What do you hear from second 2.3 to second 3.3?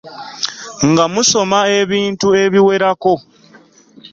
ebiwerako.